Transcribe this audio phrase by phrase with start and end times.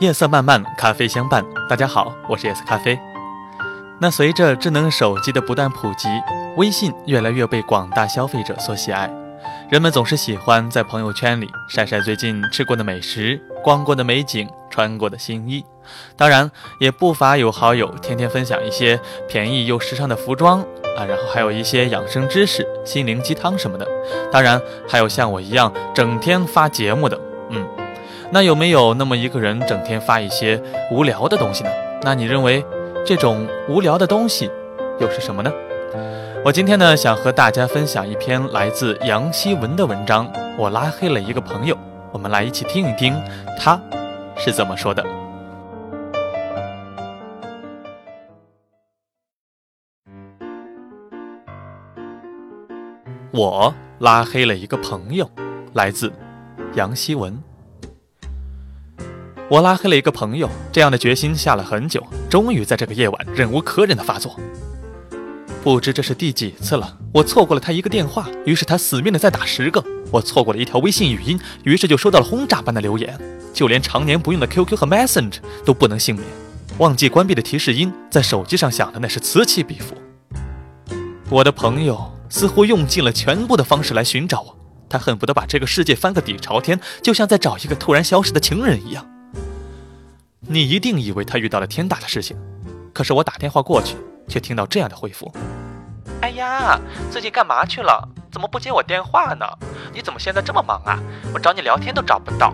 [0.00, 1.42] 夜色漫漫，咖啡相伴。
[1.66, 2.98] 大家好，我是夜色咖啡。
[3.98, 6.08] 那随着智能手机的不断普及，
[6.56, 9.10] 微信越来越被广大消费者所喜爱。
[9.70, 15.64] 人们总是喜欢在朋友圈里晒晒最近吃过的美食、逛过的美景、穿过的新衣。
[16.14, 20.60] 当然，也不乏有好友天天分享一些便宜又时尚的服装
[20.98, 23.88] 啊，然后还有一些养生知识、心灵鸡汤什么的。
[24.30, 27.18] 当然，还有像我一样整天发节目的，
[27.48, 27.66] 嗯。
[28.34, 30.58] 那有没有那么一个人整天发一些
[30.90, 31.70] 无聊的东西呢？
[32.00, 32.64] 那你认为
[33.04, 34.50] 这种无聊的东西
[34.98, 35.52] 又是什么呢？
[36.42, 40.32] 我今天呢想和大家分享一篇来自杨希文的文章。
[40.56, 41.76] 我拉黑了一个朋友，
[42.10, 43.14] 我们来一起听一听
[43.60, 43.78] 他
[44.34, 45.04] 是怎么说的。
[53.30, 55.28] 我拉黑了一个朋友，
[55.74, 56.10] 来自
[56.74, 57.38] 杨希文。
[59.52, 64.34] 我拉黑了一个朋友，这样的决心下了很久，终于在这个夜晚忍无可忍的发作。
[65.62, 73.14] 不知这是第几次了，我错过了他一个电话，于是他死命的再打十个；我错过了一条微信语音，于是就收到了轰炸般的留言。
[73.52, 76.26] 就连常年不用的 QQ 和 Messenger 都不能幸免，
[76.78, 79.94] 忘记关闭的提示音在手机上响的那是此起彼伏。
[81.28, 84.56] 我的朋友似乎用尽了全部的方式来寻找我，
[84.88, 89.06] 他恨不得把这个世界翻个底朝天，就像在找一个突然消失的情人一样。
[90.48, 92.36] 你一定以为他遇到了天大的事情，
[92.92, 93.96] 可是我打电话过去，
[94.28, 95.32] 却听到这样的回复
[96.20, 96.80] ：“哎呀，
[97.12, 98.08] 最近干嘛去了？
[98.30, 99.46] 怎么不接我电话呢？
[99.94, 100.98] 你怎么现在这么忙啊？
[101.32, 102.52] 我找你聊天都找不到。”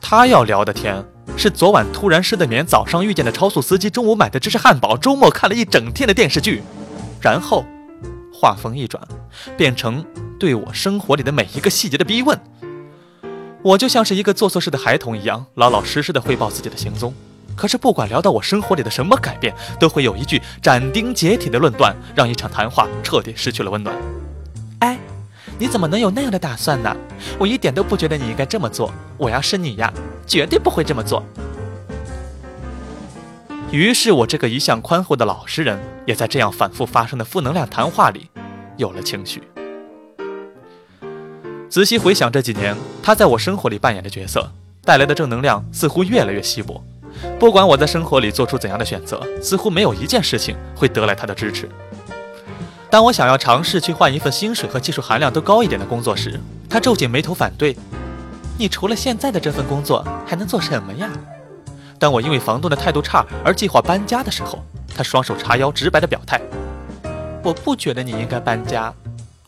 [0.00, 1.04] 他要聊的天
[1.36, 6.62] 是昨晚突然失的眠，早上遇见的超速司机，中午买的芝士汉堡，周末看了一整天的电视剧，
[7.20, 7.66] 然后
[8.32, 9.06] 话锋一转，
[9.58, 10.02] 变成
[10.40, 12.40] 对我生活里的每一个细节的逼问。
[13.62, 17.12] 我就像是一个做错事的孩童一样，老老实实的汇报自己的行踪。
[17.56, 23.94] 可是不管聊到我生活里的什么改变，都会有一句斩钉截铁的论断，让一场谈话彻底失去了温暖。
[24.78, 24.96] 哎，
[25.58, 26.96] 你怎么能有那样的打算呢？
[27.36, 28.92] 我一点都不觉得你应该这么做。
[29.16, 29.92] 我要是你呀，
[30.24, 31.24] 绝对不会这么做。
[33.72, 38.30] 于是，我这个一向宽厚的老实人，也在这样反复发生的负能量谈话里，
[38.76, 39.42] 有了情绪。
[41.70, 44.50] 仔细回想这几年，他在我生活里扮演的角色，
[44.84, 46.82] 带来的正能量似乎越来越稀薄。
[47.38, 51.68] 不管我在生活里做出怎样的选择，似乎没有一件事情会得来他的支持。
[52.88, 56.40] 当我想要尝试去换一份薪水和技术含量都高一点的工作时，
[56.70, 57.76] 他皱紧眉头反对
[58.56, 61.10] ：“你除了现在的这份工作，还能做什么呀？”
[62.00, 64.64] 当我因为房东的态度差而计划搬家的时候，
[64.96, 66.40] 他双手叉腰，直白的表态
[67.44, 68.90] ：“我不觉得你应该搬家。”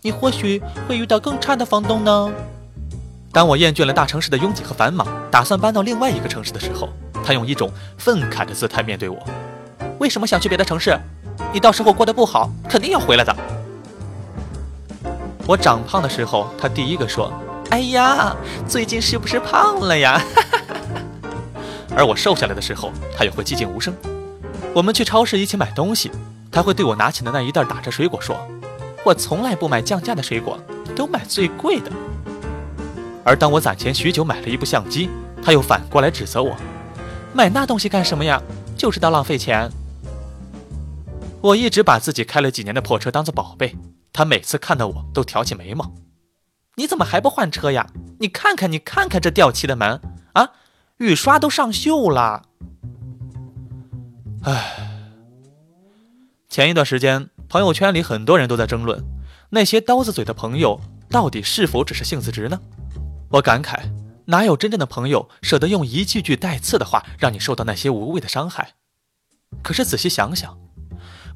[0.00, 2.30] 你或许会遇到更差的房东呢。
[3.32, 6.88] 当我厌倦了大城市的拥挤和繁忙，打算搬到另外一个城市的时候，
[7.24, 9.18] 他用一种愤慨的姿态面对我
[9.98, 10.98] ：“为什么想去别的城市？
[11.52, 13.34] 你到时候过得不好，肯定要回来的。”
[15.46, 17.32] 我长胖的时候，他第一个说
[17.70, 18.36] ：“哎呀，
[18.68, 20.20] 最近是不是胖了呀？”
[21.96, 23.92] 而我瘦下来的时候，他也会寂静无声。
[24.74, 26.10] 我们去超市一起买东西，
[26.52, 28.36] 他会对我拿起的那一袋打折水果说。
[29.04, 30.58] 我从来不买降价的水果，
[30.94, 31.90] 都买最贵的。
[33.24, 35.08] 而当我攒钱许久买了一部相机，
[35.42, 36.56] 他又反过来指责我
[37.34, 38.42] ：“买那东西干什么呀？
[38.76, 39.70] 就知道浪费钱。”
[41.40, 43.76] 我一直把自己开了几年的破车当做宝贝，
[44.12, 45.92] 他每次看到我都挑起眉毛
[46.76, 47.86] ：“你怎么还不换车呀？
[48.18, 50.00] 你看看，你看看这掉漆的门
[50.32, 50.50] 啊，
[50.96, 52.42] 雨刷都上锈了。”
[54.44, 55.00] 唉，
[56.48, 57.30] 前一段时间。
[57.48, 59.02] 朋友圈里很多人都在争论，
[59.48, 60.78] 那些刀子嘴的朋友
[61.08, 62.60] 到底是否只是性子直呢？
[63.30, 63.90] 我感慨，
[64.26, 68.74] 哪有真正的朋友舍得用一句句带刺的话让你受到那些无谓的伤害？
[69.62, 70.58] 可是仔细想想，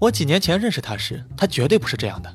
[0.00, 2.30] 我几年前认识他时，他绝对不是这样的。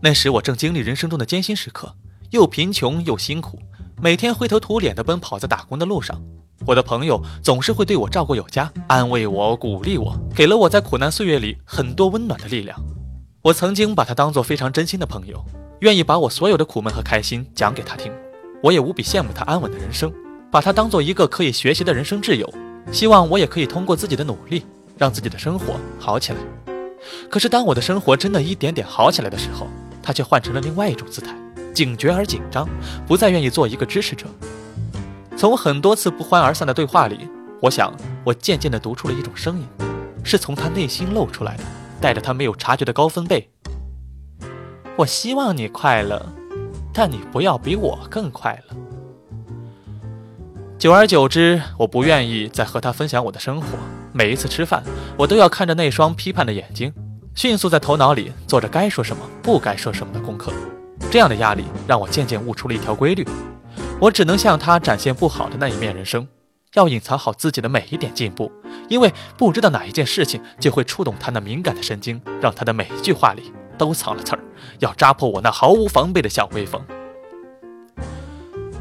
[0.00, 1.94] 那时我正经历人生中的艰辛时刻，
[2.30, 3.56] 又贫穷又辛苦，
[4.02, 6.20] 每天灰头土脸地奔跑在打工的路上。
[6.66, 12.76] 我的朋友总是会对我照顾有加，安慰我，鼓励我，给了我在苦难岁月里很多温暖的力量。
[13.42, 15.44] 我曾经把他当做非常真心的朋友，
[15.80, 18.12] 愿意把我所有的苦闷和开心讲给他听。
[18.62, 20.12] 我也无比羡慕他安稳的人生，
[20.48, 22.48] 把他当做一个可以学习的人生挚友，
[22.92, 24.64] 希望我也可以通过自己的努力，
[24.96, 26.38] 让自己的生活好起来。
[27.28, 29.66] 可是当我的生活真的一点点好起来的时候，
[30.00, 31.34] 他却换成了另外一种姿态，
[31.74, 32.68] 警觉而紧张，
[33.08, 34.26] 不再愿意做一个支持者。
[35.36, 37.28] 从很多次不欢而散的对话里，
[37.60, 37.92] 我想
[38.22, 39.66] 我渐渐地读出了一种声音，
[40.22, 41.64] 是从他内心露出来的。
[42.02, 43.50] 带着他没有察觉的高分贝。
[44.96, 46.20] 我希望你快乐，
[46.92, 48.76] 但你不要比我更快乐。
[50.76, 53.78] 久而久之，我不愿意再和他分享我的生活。
[54.12, 54.82] 每一次吃饭，
[55.16, 56.92] 我都要看着那双批判的眼睛，
[57.36, 60.52] 迅速在头脑里做着该说什么、不该说什么的功课。
[61.08, 63.24] 这样的压力让我渐渐悟出了一条规律：
[64.00, 66.26] 我只能向他展现不好的那一面人生，
[66.74, 68.50] 要隐藏好自己的每一点进步，
[68.88, 74.38] 因为不知道哪一件事情就会触动他那敏感的神经，让他的每一句话里都藏了刺儿，
[74.80, 76.80] 要扎破我那毫无防备的小威风。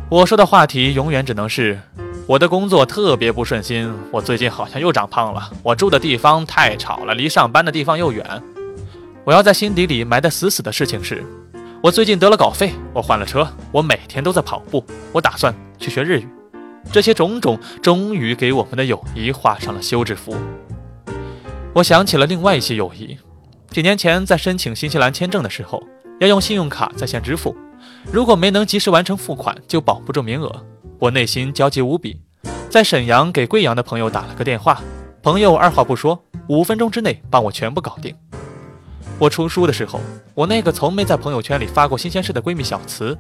[0.10, 1.80] 我说的话题永远只能是
[2.28, 8.44] 我的工作特别不顺心，我最近好像又长胖了，我住的地方太吵了，离上班的地方又远。
[9.24, 11.24] 我要在心底里埋得死死的事情是，
[11.82, 14.84] 我最近得了稿费，我换了车，我每天都在跑步，
[15.14, 16.28] 我打算去学日语。
[16.92, 20.36] 这些种种终于给我们的友谊画上了休止符。
[21.74, 23.18] 我想起了另外一些友谊，
[23.70, 25.82] 几年前在申请新西兰签证的时候，
[26.20, 27.56] 要用信用卡在线支付。
[28.12, 30.66] 如果没能及时完成付款，就保不住名额。
[31.00, 32.20] 我内心焦急无比，
[32.70, 34.82] 在沈阳给贵阳的朋友打了个电话，
[35.24, 38.16] 朋友二话不说，五分钟之内帮我全部搞定。
[39.18, 40.00] 我出书的时候，
[40.34, 43.18] 我那个从没在朋友圈里发过新鲜事的闺蜜小慈，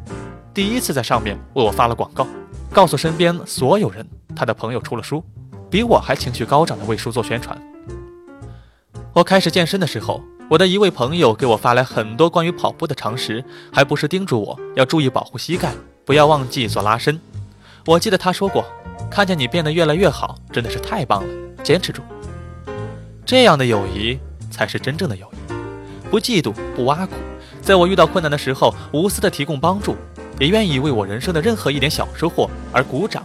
[0.54, 2.28] 第一次在上面为我发了广告，
[2.72, 5.24] 告诉身边所有人他的朋友出了书，
[5.70, 7.62] 比我还情绪高涨的为书做宣传。
[9.14, 10.22] 我开始健身的时候。
[10.50, 13.42] 我的一位朋友给我发来很多关于跑步的常识，
[13.72, 15.72] 还不时叮嘱我要注意保护膝盖，
[16.04, 17.18] 不要忘记做拉伸。
[17.86, 18.66] 我记得他说过
[19.10, 21.34] ：“看见你变得越来越好，真的是太棒了，
[21.64, 22.02] 坚持住。”
[23.26, 24.20] 这样的友谊
[24.50, 25.54] 才是真正的友谊，
[26.10, 27.14] 不嫉妒，不挖苦，
[27.62, 29.96] 在我遇到困难的时候无私的提供帮助，
[30.42, 33.24] 也愿意为我人生的任何一点小收获而鼓掌。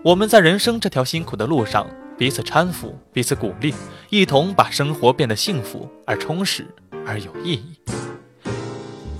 [0.00, 1.84] 我们在人生这条辛苦的路上。
[2.16, 3.74] 彼此搀扶，彼此鼓励，
[4.08, 6.66] 一同把生活变得幸福而充实
[7.04, 7.76] 而有意义。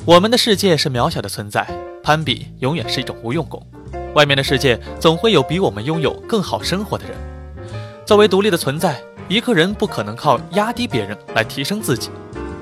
[0.06, 1.66] 我们的世界是渺小的存在，
[2.02, 3.60] 攀比永远是一种无用功。
[4.14, 7.14] 外面的世界总会有比我们拥有更好生活的人。
[8.06, 12.08] 作为独立的存在，一个人不可能靠压低别人来提升自己。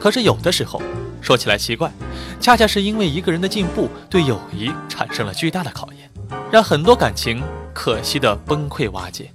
[0.01, 0.83] 可是有的时候，
[1.25, 1.91] 说起来奇怪，
[2.38, 6.11] 恰恰是因为一个人的进步，对友谊产生了巨大的考验，
[6.53, 7.43] 让很多感情
[7.73, 9.31] 可惜的崩溃瓦解。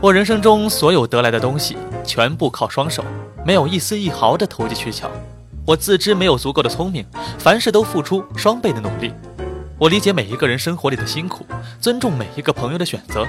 [0.00, 3.04] 我人生中所有得来的东西，全部靠双手，
[3.46, 5.08] 没有一丝一毫的投机取巧。
[5.64, 7.06] 我自知没有足够的聪明，
[7.38, 9.12] 凡事都付出双倍的努力。
[9.78, 11.46] 我理解每一个人生活里的辛苦，
[11.80, 13.24] 尊重每一个朋友的选择。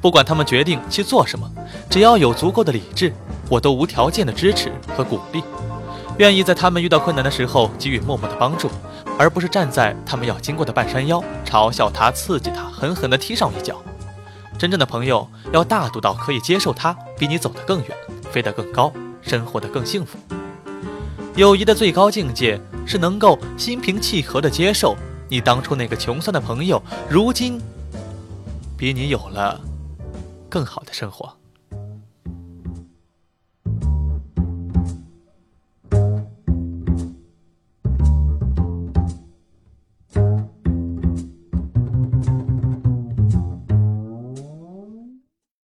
[0.00, 1.48] 不管他们决定去做什么，
[1.88, 3.12] 只要有足够的理智，
[3.48, 5.40] 我都无条件的支持和鼓励，
[6.18, 8.68] 愿意在他们遇到困难的时候给予默默的帮助，
[9.16, 13.80] 而不是站在他们要经过的半山腰，嘲笑他、刺激他、狠狠地踢上一脚。
[14.58, 17.96] 真正的朋友要大度到可以接受他比你走得更远，
[18.32, 18.92] 飞得更高，
[19.22, 20.18] 生活得更幸福。
[21.36, 24.96] 友谊的最高境界是能够心平气和地接受
[25.28, 27.62] 你当初那个穷酸的朋友，如今
[28.76, 29.60] 比你有了
[30.48, 31.32] 更好的生活。